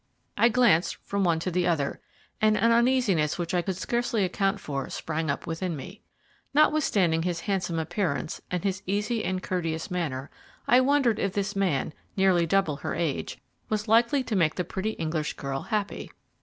[0.35, 1.99] I glanced from one to the other,
[2.41, 6.01] and an uneasiness which I could scarcely account for sprang up within me.
[6.55, 10.31] Notwithstanding his handsome appearance and his easy and courteous manner,
[10.67, 13.37] I wondered if this man, nearly double her age,
[13.69, 16.09] was likely to make the pretty English girl happy.